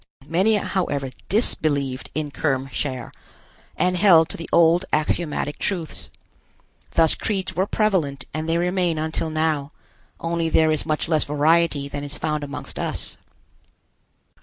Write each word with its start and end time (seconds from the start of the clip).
Many, 0.27 0.55
however, 0.55 1.11
disbelieved 1.29 2.09
in 2.15 2.31
Kerm 2.31 2.71
Cher, 2.71 3.11
and 3.77 3.95
held 3.95 4.29
to 4.29 4.35
the 4.37 4.49
old 4.51 4.83
axiomatic 4.91 5.59
truths. 5.59 6.09
Thus 6.95 7.13
creeds 7.13 7.55
were 7.55 7.67
prevalent 7.67 8.25
and 8.33 8.49
they 8.49 8.57
remain 8.57 8.97
until 8.97 9.29
now, 9.29 9.71
only 10.19 10.49
there 10.49 10.71
is 10.71 10.87
much 10.87 11.07
less 11.07 11.23
variety 11.23 11.87
than 11.87 12.03
is 12.03 12.17
found 12.17 12.43
amongst 12.43 12.79
us. 12.79 13.15